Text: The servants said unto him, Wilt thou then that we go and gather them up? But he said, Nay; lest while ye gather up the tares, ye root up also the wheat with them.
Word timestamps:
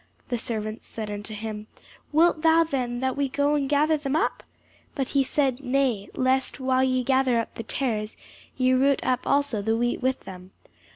The 0.29 0.39
servants 0.39 0.83
said 0.87 1.11
unto 1.11 1.35
him, 1.35 1.67
Wilt 2.11 2.41
thou 2.41 2.63
then 2.63 3.01
that 3.01 3.15
we 3.15 3.29
go 3.29 3.53
and 3.53 3.69
gather 3.69 3.97
them 3.97 4.15
up? 4.15 4.41
But 4.95 5.09
he 5.09 5.23
said, 5.23 5.59
Nay; 5.63 6.09
lest 6.15 6.59
while 6.59 6.83
ye 6.83 7.03
gather 7.03 7.37
up 7.39 7.53
the 7.53 7.61
tares, 7.61 8.17
ye 8.57 8.71
root 8.73 8.99
up 9.03 9.27
also 9.27 9.61
the 9.61 9.77
wheat 9.77 10.01
with 10.01 10.21
them. 10.21 10.53